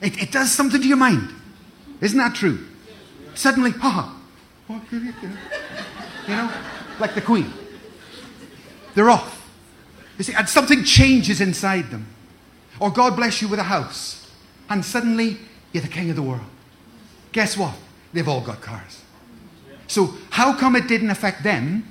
[0.00, 1.28] It, it, does something to your mind.
[2.00, 2.66] Isn't that true?
[3.34, 4.18] Suddenly, ha,
[4.68, 4.76] you
[6.28, 6.50] know,
[6.98, 7.52] like the queen.
[8.94, 9.50] They're off.
[10.16, 12.06] You see, and something changes inside them.
[12.80, 14.30] Or God bless you with a house,
[14.68, 15.36] and suddenly
[15.72, 16.40] you're the king of the world.
[17.32, 17.74] Guess what?
[18.12, 19.03] They've all got cars.
[19.94, 21.86] So, how come it didn't affect them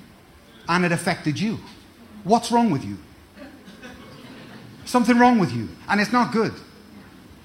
[0.67, 1.57] and it affected you?
[2.25, 2.97] What's wrong with you?
[4.83, 6.51] Something wrong with you, and it's not good.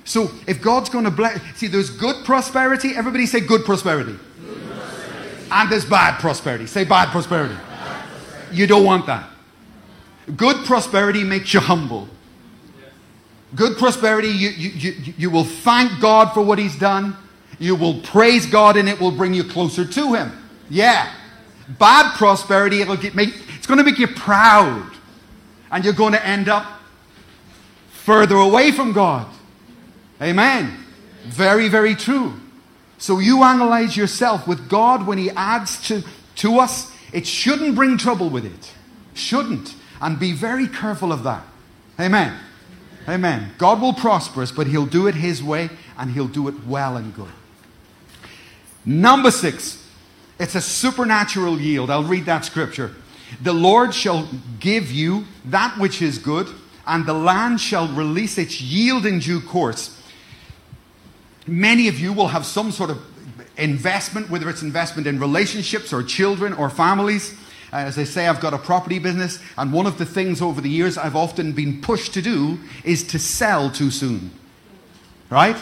[0.02, 2.96] So, if God's going to bless, see, there's good prosperity.
[2.96, 4.14] Everybody say good prosperity.
[4.14, 5.48] Good prosperity.
[5.52, 6.66] And there's bad prosperity.
[6.66, 7.54] Say bad prosperity.
[7.54, 8.56] bad prosperity.
[8.56, 9.30] You don't want that.
[10.36, 12.08] Good prosperity makes you humble.
[13.54, 17.16] Good prosperity, you, you, you, you will thank God for what He's done.
[17.60, 20.32] You will praise God and it will bring you closer to Him.
[20.70, 21.12] Yeah.
[21.78, 24.90] Bad prosperity, it'll get, make, it's going to make you proud.
[25.70, 26.66] And you're going to end up
[27.90, 29.26] further away from God.
[30.20, 30.76] Amen.
[31.26, 32.34] Very, very true.
[32.96, 36.02] So you analyze yourself with God when He adds to,
[36.36, 36.90] to us.
[37.12, 38.74] It shouldn't bring trouble with it.
[39.14, 39.74] Shouldn't.
[40.00, 41.44] And be very careful of that.
[42.00, 42.38] Amen.
[43.08, 43.52] Amen.
[43.58, 46.96] God will prosper us, but He'll do it His way and He'll do it well
[46.96, 47.28] and good.
[48.84, 49.84] Number six,
[50.38, 51.90] it's a supernatural yield.
[51.90, 52.94] I'll read that scripture.
[53.42, 54.28] The Lord shall
[54.60, 56.48] give you that which is good,
[56.86, 60.00] and the land shall release its yield in due course.
[61.46, 63.02] Many of you will have some sort of
[63.56, 67.34] investment, whether it's investment in relationships or children or families.
[67.72, 70.60] Uh, as I say, I've got a property business, and one of the things over
[70.60, 74.30] the years I've often been pushed to do is to sell too soon.
[75.28, 75.56] Right?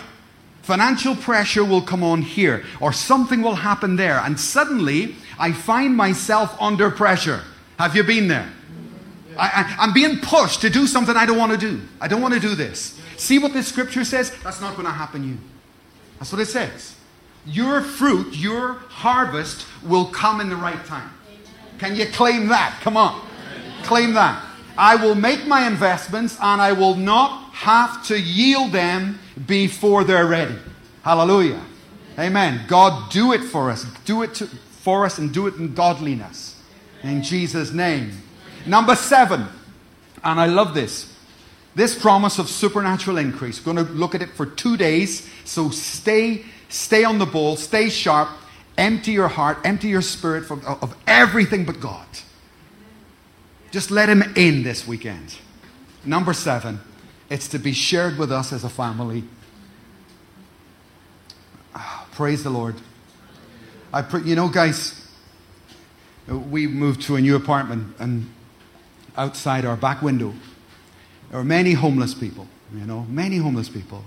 [0.67, 5.97] Financial pressure will come on here, or something will happen there, and suddenly I find
[5.97, 7.43] myself under pressure.
[7.79, 8.51] Have you been there?
[9.39, 11.83] I, am being pushed to do something I don't want to do.
[12.01, 13.01] I don't want to do this.
[13.17, 14.33] See what this scripture says?
[14.43, 15.39] That's not going to happen to you.
[16.19, 16.97] That's what it says.
[17.47, 21.11] Your fruit, your harvest will come in the right time.
[21.79, 22.77] Can you claim that?
[22.81, 23.25] Come on.
[23.85, 24.45] Claim that.
[24.77, 30.27] I will make my investments and I will not have to yield them before they're
[30.27, 30.57] ready.
[31.03, 31.63] Hallelujah.
[32.19, 32.63] Amen.
[32.67, 33.85] God, do it for us.
[34.05, 36.63] Do it to, for us and do it in godliness.
[37.03, 38.13] In Jesus' name.
[38.65, 39.47] Number seven,
[40.25, 41.15] and I love this.
[41.75, 43.65] This promise of supernatural increase.
[43.65, 45.29] We're going to look at it for two days.
[45.45, 48.31] So stay, stay on the ball, stay sharp.
[48.79, 52.07] Empty your heart, empty your spirit of everything but God.
[53.71, 55.37] Just let Him in this weekend.
[56.05, 56.81] Number seven,
[57.29, 59.25] it's to be shared with us as a family.
[62.13, 62.77] Praise the Lord.
[63.93, 65.11] I pre- you know, guys,
[66.27, 68.33] we moved to a new apartment, and
[69.17, 70.33] outside our back window,
[71.31, 72.47] there were many homeless people.
[72.75, 74.05] You know, many homeless people.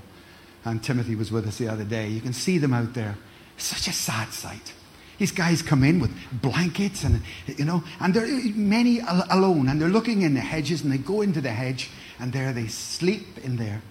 [0.66, 2.10] And Timothy was with us the other day.
[2.10, 3.16] You can see them out there
[3.58, 4.74] such a sad sight.
[5.18, 9.90] These guys come in with blankets and, you know, and they're many alone and they're
[9.90, 11.90] looking in the hedges and they go into the hedge
[12.20, 13.82] and there they sleep in there.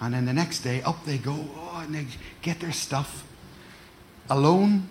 [0.00, 2.06] And then the next day, up they go, oh, and they
[2.42, 3.26] get their stuff.
[4.28, 4.86] Alone,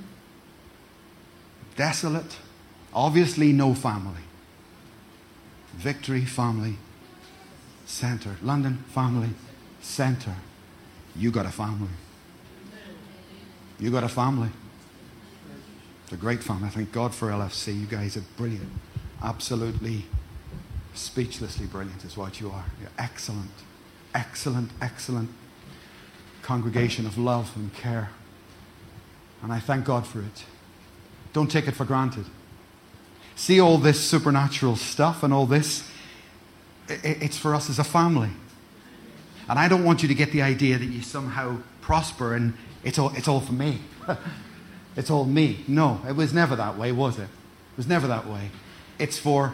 [1.75, 2.37] desolate,
[2.93, 4.23] obviously no family.
[5.73, 6.77] Victory family.
[7.85, 8.37] center.
[8.41, 9.29] London family
[9.81, 10.35] center.
[11.15, 11.89] You got a family.
[13.79, 14.49] You got a family.
[16.05, 16.69] It's a great family.
[16.69, 17.79] Thank God for LFC.
[17.79, 18.69] You guys are brilliant.
[19.21, 20.05] Absolutely
[20.93, 22.65] speechlessly brilliant is what you are.
[22.79, 23.51] You're excellent.
[24.13, 25.29] Excellent, excellent
[26.43, 28.09] congregation of love and care.
[29.41, 30.45] And I thank God for it.
[31.33, 32.25] Don't take it for granted.
[33.35, 35.89] See all this supernatural stuff and all this?
[36.87, 38.29] It's for us as a family.
[39.49, 42.99] And I don't want you to get the idea that you somehow prosper and it's
[42.99, 43.79] all, it's all for me.
[44.95, 45.63] it's all me.
[45.67, 47.23] No, it was never that way, was it?
[47.23, 48.51] It was never that way.
[48.99, 49.53] It's for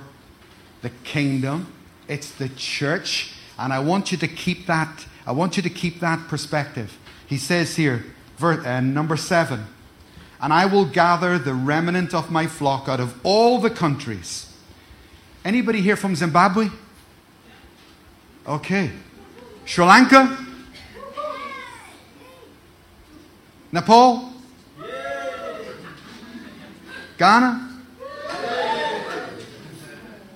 [0.81, 1.71] the kingdom,
[2.07, 5.99] it's the church, and I want you to keep that, I want you to keep
[5.99, 6.97] that perspective.
[7.27, 8.05] He says here,
[8.37, 9.65] verse, uh, number seven,
[10.41, 14.53] and I will gather the remnant of my flock out of all the countries.
[15.43, 16.69] Anybody here from Zimbabwe?
[18.47, 18.91] Okay.
[19.65, 20.37] Sri Lanka?
[23.71, 24.33] Nepal?
[27.17, 27.68] Ghana?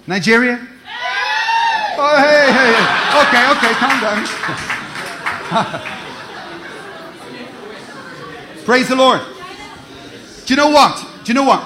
[0.06, 0.60] Nigeria?
[1.96, 2.94] Oh, hey, hey, hey.
[3.24, 4.28] Okay, okay, calm down.
[8.66, 9.22] Praise the Lord.
[10.46, 11.06] Do you know what?
[11.24, 11.64] Do you know what?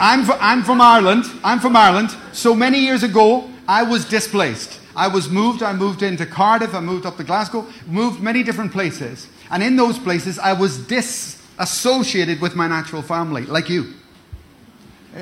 [0.00, 1.24] I'm, I'm from Ireland.
[1.42, 2.14] I'm from Ireland.
[2.32, 4.80] So many years ago, I was displaced.
[4.96, 5.62] I was moved.
[5.62, 6.74] I moved into Cardiff.
[6.74, 7.66] I moved up to Glasgow.
[7.86, 9.28] Moved many different places.
[9.50, 13.92] And in those places, I was disassociated with my natural family, like you.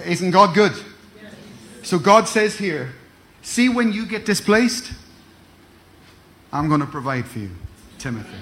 [0.07, 0.73] Isn't God good?
[1.83, 2.93] So God says here,
[3.43, 4.93] see when you get displaced,
[6.53, 7.51] I'm going to provide for you,
[7.99, 8.37] Timothy.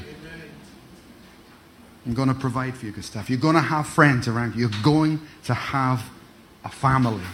[2.06, 3.28] I'm going to provide for you stuff.
[3.28, 4.62] You're going to have friends around you.
[4.62, 6.10] You're going to have
[6.64, 7.24] a family.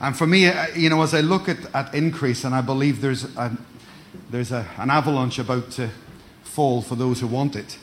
[0.00, 3.24] And for me, you know, as I look at, at increase, and I believe there's,
[3.36, 3.56] a,
[4.30, 5.90] there's a, an avalanche about to
[6.42, 7.78] fall for those who want it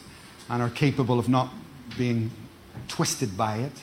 [0.49, 1.49] and are capable of not
[1.97, 2.31] being
[2.87, 3.73] twisted by it.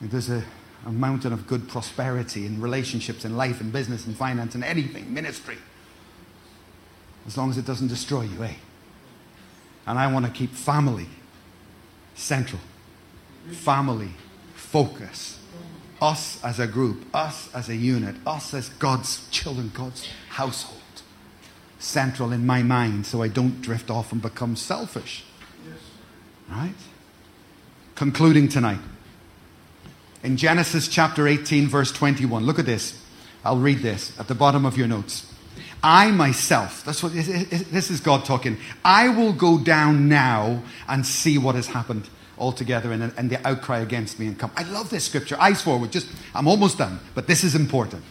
[0.00, 0.44] There's a,
[0.86, 5.12] a mountain of good prosperity in relationships, in life, in business, in finance, in anything,
[5.12, 5.58] ministry.
[7.26, 8.54] As long as it doesn't destroy you, eh?
[9.86, 11.06] And I want to keep family
[12.14, 12.60] central.
[13.50, 14.10] Family
[14.54, 15.38] focus.
[16.00, 20.78] Us as a group, us as a unit, us as God's children, God's household.
[21.78, 25.24] Central in my mind so I don't drift off and become selfish.
[26.48, 26.74] Right?
[27.94, 28.80] Concluding tonight.
[30.22, 33.00] In Genesis chapter 18, verse 21, look at this.
[33.44, 35.32] I'll read this at the bottom of your notes.
[35.82, 38.58] I myself, that's what this is God talking.
[38.84, 43.78] I will go down now and see what has happened altogether and, and the outcry
[43.78, 44.50] against me and come.
[44.56, 45.36] I love this scripture.
[45.40, 45.92] Eyes forward.
[45.92, 48.02] Just I'm almost done, but this is important.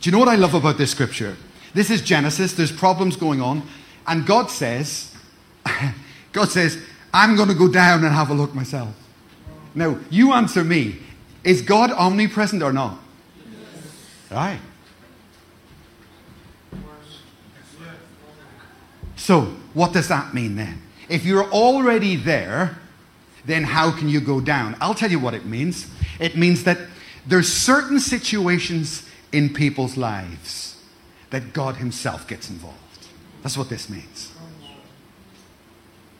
[0.00, 1.36] Do you know what I love about this scripture?
[1.72, 2.52] This is Genesis.
[2.52, 3.62] There's problems going on,
[4.06, 5.14] and God says,
[6.32, 6.78] God says,
[7.14, 8.94] I'm going to go down and have a look myself.
[9.74, 10.98] Now, you answer me.
[11.46, 12.98] Is God omnipresent or not?
[14.32, 14.58] Right.
[19.14, 19.42] So,
[19.72, 20.82] what does that mean then?
[21.08, 22.78] If you're already there,
[23.44, 24.76] then how can you go down?
[24.80, 25.86] I'll tell you what it means.
[26.18, 26.78] It means that
[27.24, 30.82] there's certain situations in people's lives
[31.30, 33.06] that God Himself gets involved.
[33.44, 34.32] That's what this means.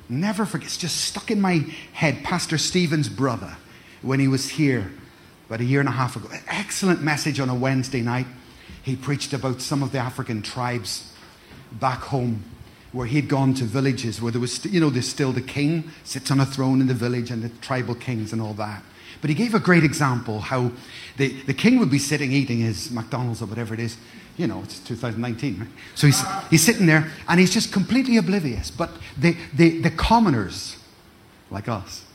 [0.08, 1.64] Never forget, it's just stuck in my
[1.94, 2.22] head.
[2.22, 3.56] Pastor Stephen's brother,
[4.02, 4.92] when he was here
[5.47, 8.26] about a year and a half ago, excellent message on a Wednesday night.
[8.82, 11.12] He preached about some of the African tribes
[11.72, 12.44] back home
[12.92, 16.30] where he'd gone to villages where there was, you know, there's still the king sits
[16.30, 18.82] on a throne in the village and the tribal kings and all that.
[19.20, 20.72] But he gave a great example how
[21.16, 23.97] the, the king would be sitting eating his McDonald's or whatever it is.
[24.36, 25.68] You know, it's 2019, right?
[25.94, 28.70] So he's, he's sitting there and he's just completely oblivious.
[28.70, 30.76] But the, the, the commoners,
[31.51, 32.05] like us,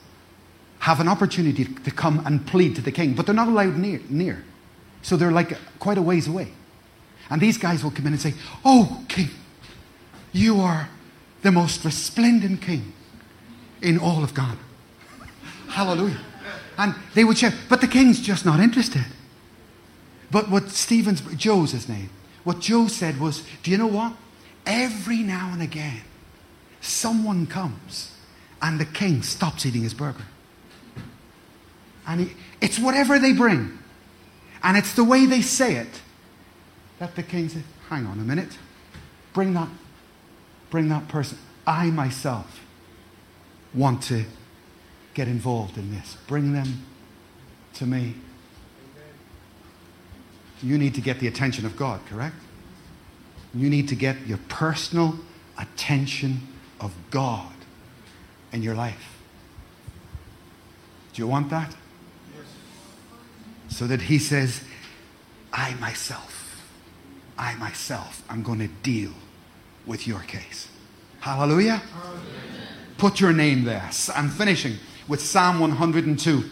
[0.82, 4.02] have an opportunity to come and plead to the king, but they're not allowed near.
[4.10, 4.44] near.
[5.04, 6.54] So they're like quite a ways away.
[7.30, 8.34] And these guys will come in and say,
[8.66, 9.30] Oh, king,
[10.32, 10.90] you are
[11.44, 12.94] the most resplendent king
[13.82, 14.58] in all of Ghana.
[15.70, 16.20] Hallelujah.
[16.80, 19.06] And they would shout, but the king's just not interested.
[20.32, 22.10] But what Stephen's, Joe's his name,
[22.44, 24.14] what Joe said was, do you know what?
[24.66, 26.02] Every now and again,
[26.80, 28.16] someone comes
[28.64, 30.26] and the king stops eating his burger.
[32.12, 33.80] And it's whatever they bring.
[34.62, 36.02] And it's the way they say it
[37.00, 38.58] that the king says, hang on a minute,
[39.34, 39.70] bring that
[40.70, 41.38] bring that person.
[41.66, 42.66] I myself
[43.74, 44.26] want to
[45.14, 46.18] get involved in this.
[46.28, 46.86] Bring them
[47.76, 48.16] to me.
[50.62, 52.36] You need to get the attention of God, correct?
[53.54, 55.18] You need to get your personal
[55.58, 56.42] attention
[56.80, 57.54] of God
[58.52, 59.18] in your life.
[61.14, 61.76] Do you want that?
[63.72, 64.62] So that He says,
[65.52, 66.62] I myself,
[67.38, 69.12] I myself, I'm going to deal
[69.86, 70.68] with your case.
[71.22, 71.82] Hallelujah.
[72.98, 73.90] Put your name there.
[74.16, 74.76] I'm finishing
[75.08, 76.44] with Psalm 102,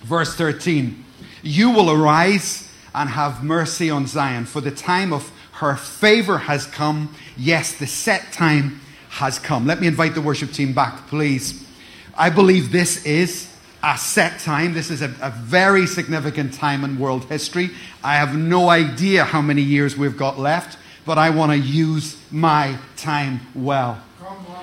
[0.00, 1.04] verse 13.
[1.42, 6.66] You will arise and have mercy on Zion, for the time of her favor has
[6.66, 7.14] come.
[7.36, 8.80] Yes, the set time
[9.10, 9.66] has come.
[9.66, 11.64] Let me invite the worship team back, please.
[12.16, 14.74] I believe this is a set time.
[14.74, 17.70] This is a, a, very significant time in world history.
[18.02, 22.16] I have no idea how many years we've got left, but I want to use
[22.30, 24.02] my time well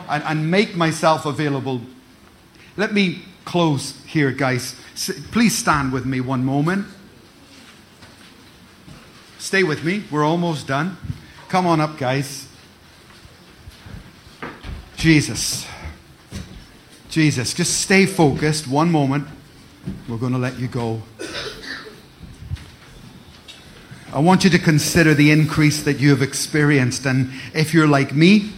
[0.10, 1.82] and, and make myself available.
[2.76, 4.76] Let me close here, guys.
[5.32, 6.88] Please stand with me one moment.
[9.38, 10.04] Stay with me.
[10.10, 10.98] We're almost done.
[11.50, 12.48] Come on up, guys.
[14.96, 15.68] Jesus.
[17.14, 18.68] Jesus, just stay focused.
[18.68, 19.28] One moment.
[20.10, 21.04] We're going to let you go.
[24.12, 27.06] I want you to consider the increase that you have experienced.
[27.06, 28.54] And if you're like me,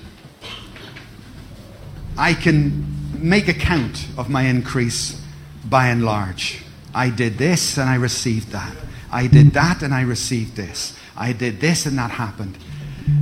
[2.18, 2.86] I can
[3.20, 5.22] make account of my increase
[5.66, 6.64] by and large.
[6.94, 8.74] I did this and I received that.
[9.12, 10.98] I did that and I received this.
[11.18, 12.58] I did this and that happened.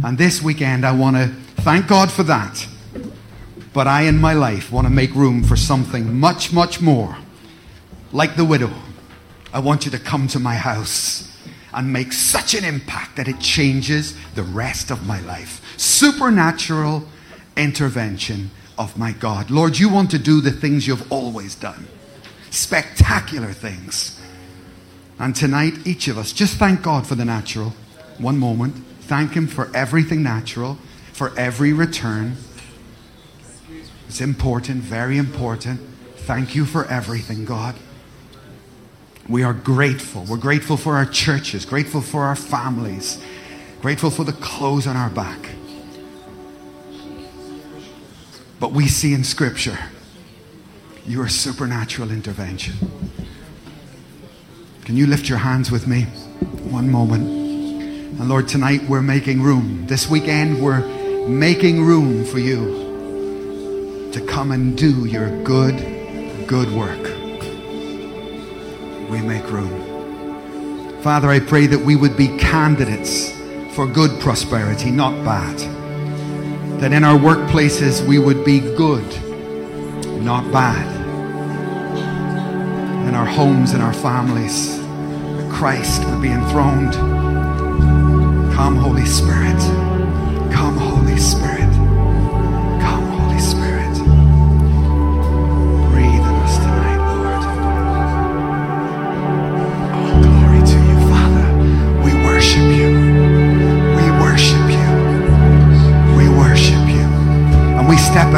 [0.06, 1.30] And this weekend, I want to
[1.64, 2.68] thank God for that.
[3.74, 7.18] But I, in my life, want to make room for something much, much more.
[8.12, 8.72] Like the widow,
[9.52, 11.36] I want you to come to my house
[11.74, 15.62] and make such an impact that it changes the rest of my life.
[15.78, 17.04] Supernatural
[17.58, 19.50] intervention of my God.
[19.50, 21.88] Lord, you want to do the things you've always done,
[22.52, 24.20] spectacular things.
[25.20, 27.74] And tonight, each of us, just thank God for the natural.
[28.18, 28.76] One moment.
[29.02, 30.78] Thank Him for everything natural,
[31.12, 32.38] for every return.
[34.14, 35.82] It's important, very important.
[36.18, 37.74] Thank you for everything, God.
[39.28, 40.24] We are grateful.
[40.30, 43.20] We're grateful for our churches, grateful for our families,
[43.82, 45.40] grateful for the clothes on our back.
[48.60, 49.80] But we see in Scripture
[51.08, 52.76] your supernatural intervention.
[54.86, 56.04] Can you lift your hands with me?
[56.70, 57.28] One moment.
[58.20, 59.88] And Lord, tonight we're making room.
[59.88, 60.88] This weekend we're
[61.28, 62.83] making room for you
[64.14, 65.76] to come and do your good,
[66.48, 67.04] good work.
[69.10, 71.02] We make room.
[71.02, 73.32] Father, I pray that we would be candidates
[73.76, 75.60] for good prosperity, not bad.
[76.80, 79.06] That in our workplaces we would be good,
[80.24, 81.04] not bad
[83.14, 84.80] in our homes and our families,
[85.56, 86.94] Christ would be enthroned.
[88.56, 89.60] Come, Holy Spirit.
[90.52, 91.63] Come, Holy Spirit.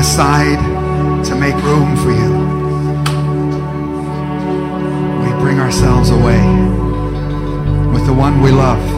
[0.05, 0.59] aside
[1.25, 2.31] to make room for you.
[5.23, 6.43] We bring ourselves away
[7.91, 8.94] with the one we love.